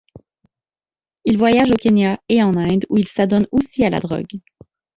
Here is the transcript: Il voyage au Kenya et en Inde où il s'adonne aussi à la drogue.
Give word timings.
Il 1.25 1.37
voyage 1.37 1.69
au 1.69 1.75
Kenya 1.75 2.17
et 2.27 2.41
en 2.41 2.55
Inde 2.55 2.87
où 2.89 2.97
il 2.97 3.07
s'adonne 3.07 3.45
aussi 3.51 3.85
à 3.85 3.91
la 3.91 3.99
drogue. 3.99 4.39